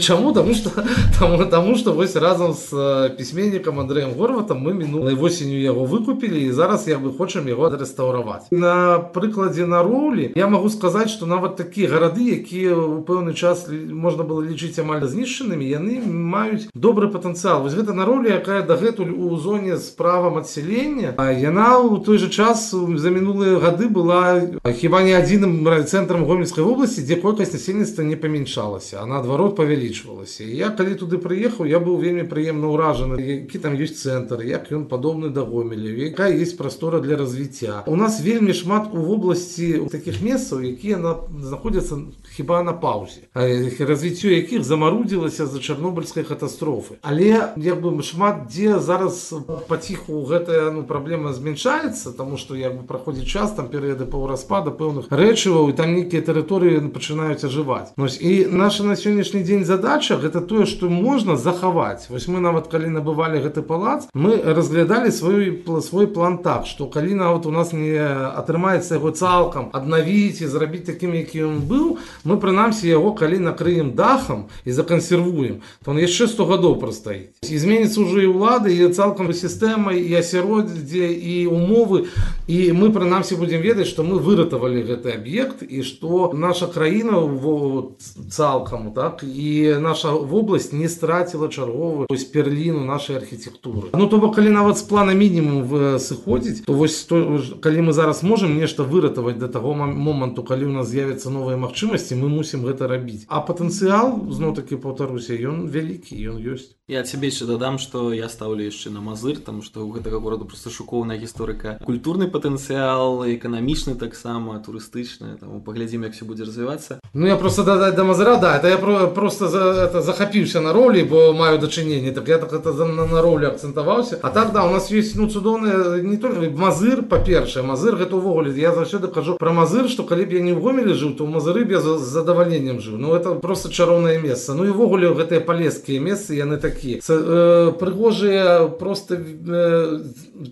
[0.00, 0.70] чаму таму что
[1.18, 6.52] таму таму что вось разам з пісьменнікам андреем горватам мы мінулай восенню яго выкупілі і
[6.52, 11.56] зараз як бы хочам яго адрэстаўраваць на прыкладзе на роўлі я магу сказаць што нават
[11.56, 17.62] такія гарады якія у пэўны час можна было лічыць амаль знішчанымі яны маюць добры патэнцыял
[17.62, 22.18] вось гэта на ролі якая дагэтуль у зоне з правам адселення а яна ў той
[22.18, 24.40] же час за мінулыя гады была
[24.80, 30.70] хіба не адзіным цэнтрам гомельскай вобласці дзе колькасць насельніцтва не памяншалася а наадварот павялічвалася я
[30.70, 35.30] калі туды прыехаў я быў вельмі прыемна ўражаны які там ёсць цэнтр як ён падобны
[35.30, 40.22] да гомеля якая есть прастора для развіцця развіцця у нас вельмі шмат у вобласці таких
[40.24, 42.00] месцаў якія на знаходзяцца
[42.36, 49.34] хіба на паўзе развіццё якіх замарудзілася за чарнобыльскай катастрофы але як бы шмат дзе зараз
[49.68, 55.10] паціху гэтая ну праблема змяншаецца тому что як бы праходзіць час там перыяды паўраспада пэўных
[55.10, 60.40] рэчываў і там нейкія тэрыторыі пачынаюць ажываць Нось, і наша на сённяшні дзень задача гэта
[60.40, 66.06] тое што можна захаваць вось мы нават калі набывалі гэты палац мы разглядалі свой свой
[66.06, 71.14] план так что калі нават у нас не атрымаецца яго цалкам аднавіць і зрабіць такім
[71.14, 76.46] які ён быў мы прынамсі яго калі накрыем дахам і закансервуем то он яшчэ 100
[76.46, 82.06] гадоў прастаіць і зменіцца ўжо і ўлады і цалкам сістэмай і асяроддзе і умовы
[82.46, 88.02] і мы прынамсі будзем ведаць што мы выратавалі гэты аб'ект і што наша краіна вот,
[88.30, 94.36] цалкам так і наша вобласць не страціла чарговую вось перліну нашай архітэктуры ну то бок
[94.36, 99.38] калі нават з плана мінімум сыходзіць то вось то калі мы зараз можемм нешта выратаваць
[99.38, 104.28] да таго моманту калі у нас з'явяцца новыя магчымасці мы мусім гэта рабіць а патэнцыял
[104.30, 108.90] зноў таки паўтаруся ён вялікі ён ёсць я цябе яшчэ дадам што я стаўлю яшчэ
[108.90, 115.38] на мазыр там што ў гэтага гораду просто шукоўная гісторыка культурны патэнцыял эканамічны таксама турыстычны
[115.38, 118.78] там паглядзім як все будзе развівацца ну я просто дадаць да мазыра да это я
[118.78, 123.06] про просто за это захапіўся на ролі бо маю дачыненне так я так это на,
[123.06, 127.62] на ролі акцэнтаваўся а так да у нас есть ну цудоўная не только мазыр па-першае
[127.66, 130.94] мазыр гэта ўвогуле я заўсёды кажу пра мазыр што калі б я не ў гомелі
[130.96, 134.64] жыў то ў мазыры б я з задавальненнем жыў ну это просто чароўнае месца ну
[134.64, 140.00] і ўвогуле гэтыя палескія месцы яны такія э, прыгожыя просто э,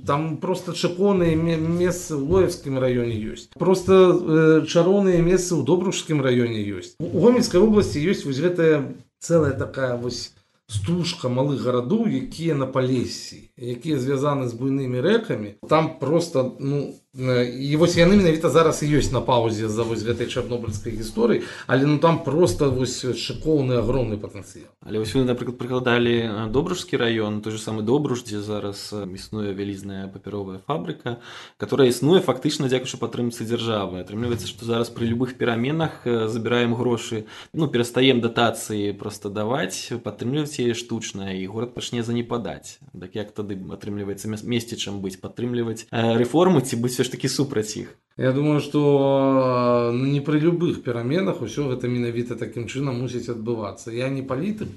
[0.06, 6.60] там просто чаконыя месцы ў лоевскім раёне ёсць просто э, чароўныя месцы ў добружскім раёне
[6.76, 10.34] ёсць у гомельскай вобласці ёсць вось гэтая целая такая вось
[10.72, 16.80] стужка малых гарадоў якія на палесе якія звязаны з буйнымі рэкамі там просто ну
[17.18, 21.86] і вось яны менавіта зараз і ёсць на паузе за вось гэтай чарнобыльскай гісторыі але
[21.88, 27.56] ну там просто вось шыкоўны агромны патэнцыял але вось вы напрыклад прыкладалі добружскі раён той
[27.56, 31.18] же самы добруж дзе зараз існуе вялізная папяровая фабрыка
[31.56, 37.66] которая існуе фактычна дзякуючы падтрымцы дзяржавы атрымліваецца што зараз пры любых пераменах забіраем грошы ну
[37.66, 44.28] перастаем датацыі просто даваць падтрымліваць яе штучна і горад пачне занепадаць так як тады атрымліваецца
[44.28, 49.90] месці чым быць падтрымліваць рэформу ці быць все ж таки супраць іх Я думаю что
[49.94, 54.68] ну, не пры любых пераменах усё гэта менавіта такім чынам мусіць адбывацца я не палітык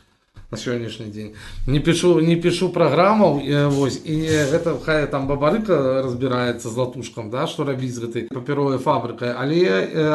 [0.51, 1.32] на сённяшні дзень
[1.65, 3.39] не пишу не пишу праграмаў
[3.71, 4.15] вось і
[4.51, 9.63] гэта хай там бабарыка разбіраецца з латушкам да што рабіць з гэтай папяровай фабрыкай але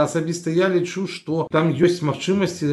[0.05, 2.69] асабіста я лічу што там ёсць магчымасці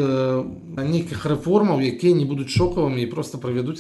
[0.76, 3.80] нейкіх рэформаў якія не будуць шокавымі і просто правядуць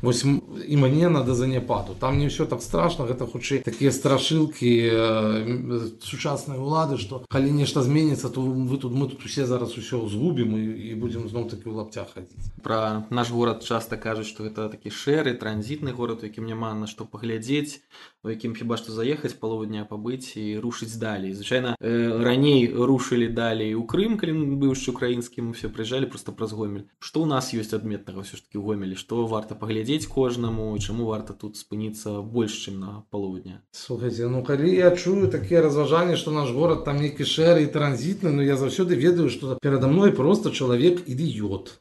[0.00, 0.24] вось
[0.64, 4.72] іманена да заняпаду там не ўсё так страшно гэта хутчэй такія страшылкі
[6.00, 10.56] сучаснай улады што калі нешта зменіцца то вы тут мы тут усе зараз усё згубім
[10.56, 14.68] і, і будзем зноў такі ў лапцях хадзіць пра наш горад часта кажуць што гэта
[14.72, 17.80] такі шэры транзітны горад у якім няма на што паглядзець
[18.24, 21.90] у якім хіба што заехаць палову дня пабыць і рушыць далей звычайна э,
[22.28, 27.24] раней рушылі далей у Крым калі быў яшчэ украінскім все прыязджалі просто праз гомель што
[27.24, 31.56] ў нас ёсць адметнага ўсё ж таки гомелі што варта паглядзець кожнаму чаму варта тут
[31.56, 36.50] спыніцца больш чым на палову дня слухайте ну калі я чую такія разважанні што наш
[36.50, 41.06] горад там нейкі шэры і транзітны но я заўсёды ведаю што перада мной просто чалавек
[41.06, 41.78] ідыёт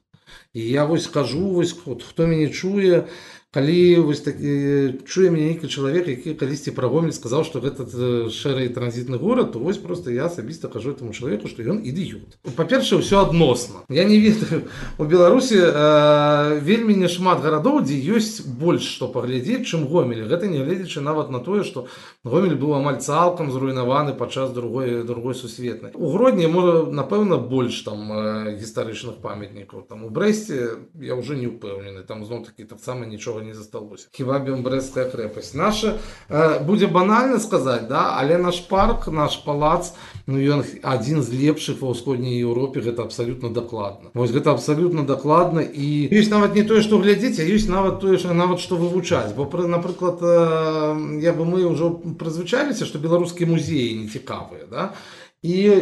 [0.55, 3.05] і я вось кажу вось хто мяне чуе
[3.52, 7.89] калі вось такі чуе мяне нейкі чалавек які калісьці пра гомель сказаў што гэта
[8.30, 13.02] шэры транзітны горад то вось просто я асабіста кажу этому чалавеку што ён ідыёт па-першае
[13.02, 14.69] ўсё адносна я не ведаю
[15.02, 21.02] у беларусі э, вельмі няшмат гарадоў дзе ёсць больш што паглядзець чым гомелі гэта нягледзячы
[21.02, 21.88] нават на тое што
[22.21, 28.06] гомель быў амаль цалкам зруйнаваны падчас другой другой сусветнай у гродні можа напэўна больш там
[28.13, 33.40] э, гістарычных памятнікаў там у брэсце я уже не ўпэўнены там зноў такі таксама нічога
[33.41, 35.97] не засталося хіба бембрэская крэпасць наша
[36.30, 39.93] э, будзе банальна сказаць да але наш парк наш палац
[40.28, 45.62] ну ён адзін з лепшых ва ўсходняй Еўропе гэта абсалютна дакладна вось гэта абсалютна дакладна
[45.62, 49.36] і ёсць нават не тое што глядзець а ёсць нават тое ж нават што вывучаць
[49.36, 54.91] бо пры напрыклад э, я бы мы ўжо прызвычаліся што беларускія музеі не цікавыя да
[54.93, 55.81] і і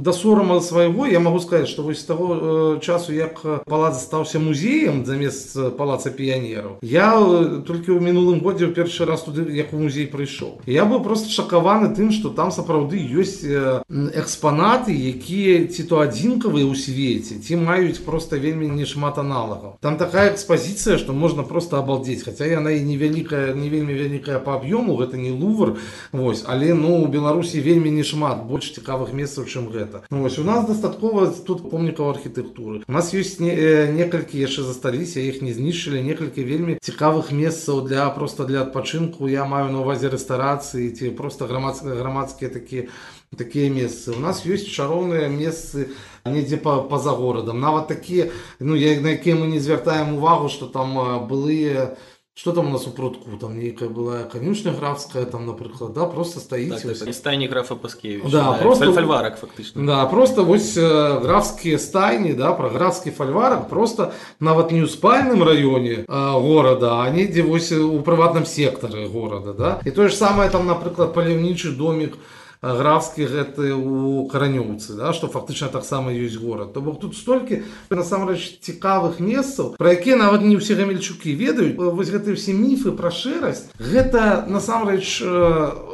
[0.00, 3.36] да сорама свайго я магу сказаць што вось таго э, часу як
[3.68, 9.28] палац стаўся музеем замест палаца піянераў я э, толькі ў мінулым годзе ў першы раз
[9.28, 13.84] туды як у музей прыйшоў я быў просто шакаваны тым што там сапраўды ёсць э,
[14.16, 20.32] экспанаты якія ці то адзінкавыя ў свеце ці маюць просто вельмі нешмат аналагаў там такая
[20.32, 25.20] экспазіцыя што можна просто абалдзець хаця яна і невялікая не вельмі вялікая па аб'ёму гэта
[25.20, 25.76] не лувр
[26.08, 30.39] вось але ну у беларусі вельмі нешмат больш цікава цікавых месцаў чым гэта ну, вось
[30.39, 35.41] у нас дастаткова тут помнікаў архітэктуры у нас ёсць не, э, некалькі яшчэ засталіся іх
[35.41, 40.91] не знішчылі некалькі вельмі цікавых месцаў для просто для адпачынку я маю на увазе рэстарацыі
[40.93, 42.87] ці просто грамадскія грамадскія такія
[43.35, 45.89] такія месцы у нас ёсць чароўныя месцы
[46.25, 50.67] недзе па па-за горадам нават такія ну я на якія мы не звяртаем увагу что
[50.67, 55.45] там былыя там что там у нас у прутку там нейкая была конюшня графская там
[55.45, 60.05] напрыклад да просто стаіць так, так, стайні графа паскевич да, да, просто фальварак фактычна да
[60.05, 66.05] просто вось э, графскія стайні да про графскі фальварак просто нават не ў спальным раёне
[66.07, 71.13] горада а недзе вось у прыватным сектары горада да і тое ж самае там напрыклад
[71.13, 72.15] паляўнічы домик
[72.63, 77.63] у графскі гэты у каранёўцы да што фактычна таксама ёсць горад то бок тут столькі
[77.89, 83.15] насамрэч цікавых месцаў пра якія нават не ўсе гамельчукі ведаюць вось гэтыя ўсе міфы пра
[83.15, 85.23] шэрасць гэта насамрэч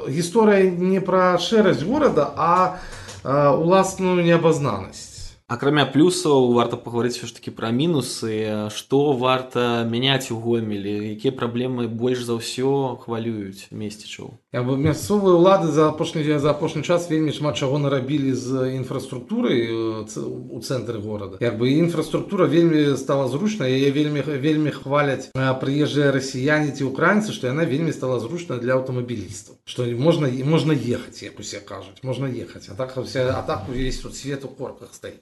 [0.09, 2.81] гісторыя не пра шэрасць горада а
[3.61, 5.15] уласную неабазнанасць
[5.47, 11.29] акрамя плюсаў варта пагаварыць все ж таки пра мінусы што варта мяняць у гомелі якія
[11.37, 17.09] праблемы больш за ўсё хвалююць месцічаў Як бы мясцовыя ўлады за апошні за апошні час
[17.09, 23.67] вельмі шмат чаго нарабілі з інфраструктурай у цэнтры горада як бы інфраструктура вельмі стала зручна
[23.67, 29.59] яе вельмі вельмі хваляць прыезжыя расіяне ці украінцы што яна вельмі стала зручна для аўтамабілістаў
[29.65, 33.67] што можна і можна ехаць як усе кажуць можна ехаць а так вся а так
[33.69, 35.19] увесь тут свет у корках стаіць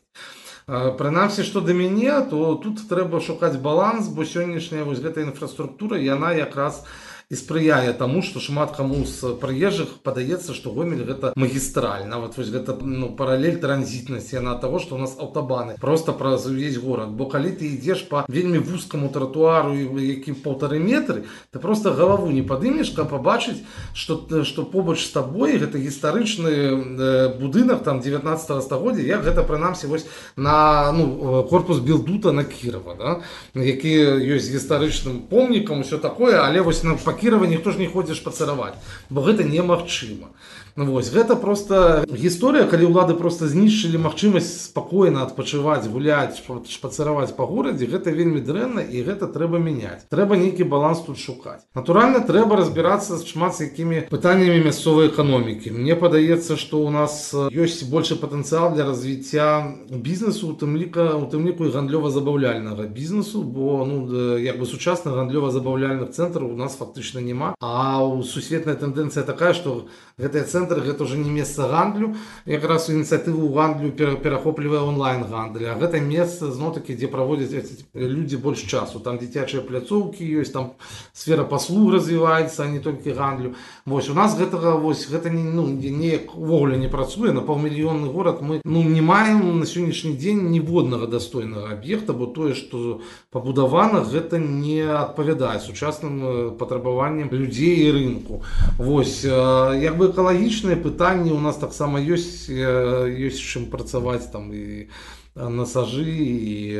[0.64, 6.32] Прынамсі што да мяне то тут трэба шукаць баланс бо сённяшняя вось гэта інфраструктура яна
[6.32, 12.06] якраз не і спрыяе таму што шмат каму з прыезжых падаецца што гомель гэта магістраль
[12.06, 16.78] нават вось гэта ну, паралель транзітнасці яна таго што у нас аўтабаны просто праз увесь
[16.78, 22.30] горад бо калі ты ідзеш па вельмі вузкаму тротуару якім полторы метры ты просто галаву
[22.30, 28.64] не падымеш каб пабачыць што што побач з табой гэта гістарычны э, будынак там 19
[28.64, 33.12] стагоддзя як гэта прынамсі вось на ну корпус билдута на кірова да?
[33.56, 38.20] які ёсць гістарычным помнікам усё такое але вось на па Кірова ніхто ж не ходзіш
[38.26, 38.76] пацараваць
[39.10, 40.34] бо гэта немагчыма
[40.67, 47.46] Ну, вось гэта просто гісторыя калі ўлады просто знішчылі магчымасць спакойна адпачываць гуляць шпацараваць па
[47.46, 52.58] горадзе гэта вельмі дрэнна і гэта трэба мяняць трэба нейкі баланс тут шукаць натуральна трэба
[52.58, 58.18] разбірацца з шмат з якімі пытаннямі мясцовай эканомікі Мне падаецца што у нас ёсць большы
[58.18, 64.38] патэнцыял для развіцця бізнесу у тым ліка у тым ліку і гандлёва-забаўляльнага бізнесу бо ну
[64.38, 69.88] як бы сучасных гандлёва-забаўляльных цэнтраў у нас фактычна няма а у сусветная тэндэнцыя такая што
[70.18, 72.16] гэтыя цэнтры цэнтр гэта уже не месца гандлю
[72.46, 79.00] якраз ініцыятыву гандлю перахоплівае онлайн гандаль а гэта месца зноў-таки дзе праводзяць людзі больш часу
[79.00, 80.74] там дзіцячыя пляцоўкі ёсць там
[81.14, 83.56] сфера паслуг развіваецца не толькі гандлю
[83.86, 88.42] Вось у нас гэтага вось гэта не ну неяк увогуле не працуе на паўмільённы горад
[88.42, 94.40] мы ну не маем на сённяшні дзень ніводнага дастойнага аб'екта бо тое што пабудавана гэта
[94.40, 98.42] не адпавядае сучасным патрабаванням людзей і рынку
[98.78, 104.90] Вось як бы экалагічна экалагічныя пытанні у нас таксама ёсць ёсць чым працаваць там і
[105.36, 106.78] насажы і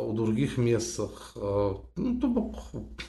[0.00, 2.56] у других месцах ну, то бок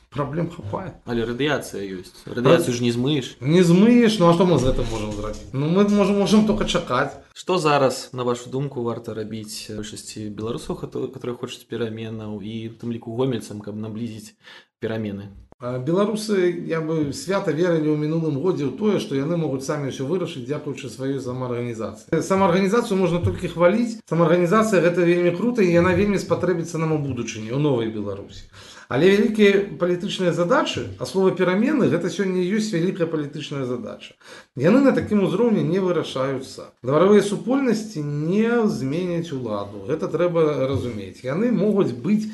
[0.09, 4.59] праблем хапае але радыяцыя ёсць радыяцыю ж не змыеш не змыеш ну а што мы
[4.59, 8.83] з гэтым можем зрабіць ну мы можем можем только чакаць что зараз на вашу думку
[8.83, 14.35] варта рабіць большасці беларусаў которые хочуць пераменаў і тым ліку гомельцам каб наблізіць
[14.79, 15.31] перамены
[15.61, 20.03] беларусы я бы свята верылі ў мінулым годзе ў тое што яны могуць самі ўсё
[20.03, 26.19] вырашыць дзякуючы сваёй самаарганізацыі самаарганізацыю можна толькі хваліць самаарганізацыя гэта вельмі круто і яна вельмі
[26.19, 28.51] спатрэбіцца нам у будучыні у новай беларусі
[28.91, 34.19] але вялікія палітычныя задачы а слова перамены гэта сёння ёсць вялікая палітычная задача
[34.59, 41.55] яны на такім узроўні не вырашаюцца дваравыя супольнасці не зменяць уладу гэта трэба разумець яны
[41.55, 42.27] могуць быць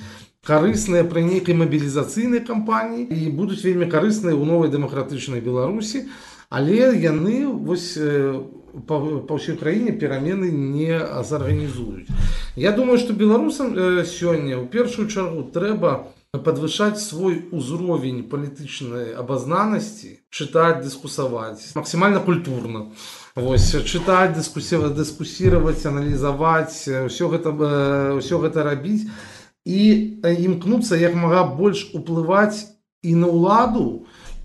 [0.47, 6.07] Карысныя пры нейкай мабілізацыйнай кампаніі і будуць вельмі карысныя ў новай дэмакратычнай беларусі.
[6.49, 7.99] Але яны вось
[8.86, 10.94] па, па ўсёй краіне перамены не
[11.26, 12.07] зарганізуюць.
[12.55, 13.74] Я думаю што беларусам
[14.07, 22.92] сёння ў першую чаргу трэба подвышаць свой узровень палітычнай абазнанасці чытаць дыскусаваць максімальна культурна.
[23.34, 27.51] Вось чытаць дыскусіва дыскусіраваць аналізаваць ўсё гэта
[28.20, 29.09] ўсё гэта рабіць
[29.66, 29.82] і
[30.45, 32.59] імкнуцца як мага больш уплываць
[33.03, 33.86] і на ўладу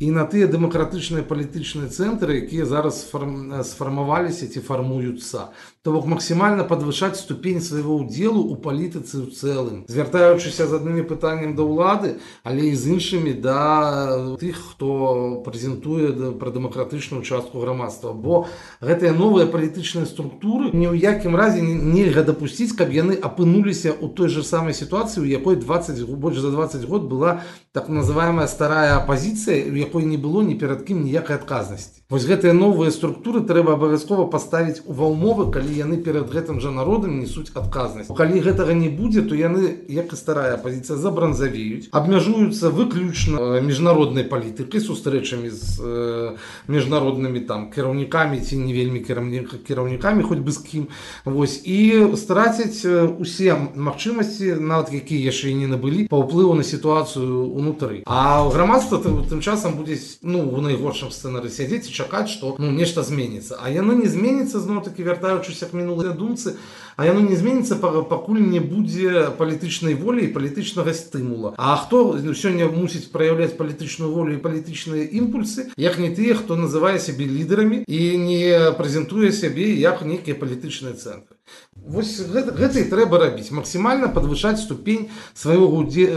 [0.01, 5.57] і на тыя дэмакратычныя палітычныя цэнтры якія зараз сфармаваліся ці фармуюцца
[5.87, 11.55] то бок максімальна падвышаць ступень свайго ўдзелу ў палітыцы ў цэлым звяртаючыся з аднымі пытанням
[11.57, 18.45] да ўлады але і з іншымі да тых хто прэзентуе пра дэмакратычную частку грамадства бо
[18.85, 24.29] гэтыя новыя палітычныя структуры ні ў якім разе нельга дапусціць каб яны апынуліся ў той
[24.29, 29.65] же самай сітуацыі у якой 20 больш за 20 год была так называемая старая апозіцыя
[29.71, 32.00] у якой не было ні перад кім ніякай адказнасці.
[32.12, 37.20] Вось гэтыя новыя структуры трэба абавязкова паставіць ува ўмовы калі яны перад гэтым жа народам
[37.20, 38.12] несуць адказнасць.
[38.12, 44.84] Калі гэтага не будзе то яны як і старая пазіцыя забранзавеюць абмяжуюцца выключна міжнароднай палітыкай
[44.84, 46.36] сустрэчамі з э,
[46.68, 50.84] міжнароднымі там кіраўнікамі ці не вельмі кіраўніка кіраўнікамі хоць бы з кім.
[51.24, 52.84] Вось і страцяць
[53.20, 59.40] усе магчымасці нават якія яшчэ не набылі па ўплыву на сітуацыю унутры а грамадства тым
[59.40, 63.97] часам будзе ну у найгоршым сцэнары сядзець і чакаць што ну нешта зменіцца а яно
[63.97, 66.57] не зменіцца зноў таки вяртаючыся як мінулыя думцы
[66.97, 72.69] а яно не зменіцца пакуль не будзе палітычнай волі і палітычнага стымула А хто сёння
[72.73, 78.01] мусіць праяўляць палітычную волю і палітычныя імпульсы як не тыя хто называе сябе лідарамі і
[78.17, 81.37] не прэзентуе сябе як нейкія палітычныя цэнтры
[81.87, 85.07] Вось гэта, гэта і трэба рабіць максімальна падвышаць ступень
[85.39, 85.69] свайго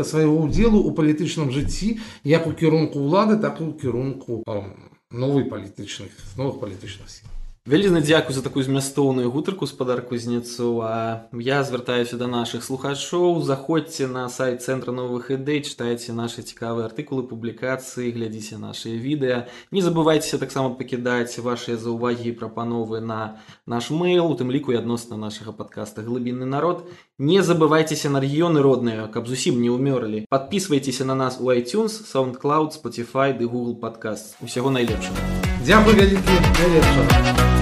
[0.01, 4.43] свайго ўдзелу ў палітычным жыцці як у кірунку ўлады так і ў кірунку
[5.11, 6.59] новых палітычных новых
[7.64, 13.40] Вялізны дзякуй за такую змястоўную гутарку спадар кузнецу А я звяртаюся да нашых слухачоў.
[13.40, 19.48] Заходзьце на сайт цэнтра новых ідэй чытайце нашы цікавыя артыкулы публікацыі глядзіце нашыя відэа.
[19.72, 24.84] Не забывайцеся таксама пакідаць вашыя заўвагі і прапановы на наш мэйл у тым ліку і
[24.84, 26.84] адносна нашага падкаста глыбінны народ
[27.16, 32.76] не забывайцеся на рэгіёны родныя каб зусім не ўмёрлі подписывайтеся на нас у iTunes soundcloud
[32.76, 35.16] Spotify ды google подкаст усяго найлепшага.
[35.64, 37.53] Дзякуй вялікі найлепшага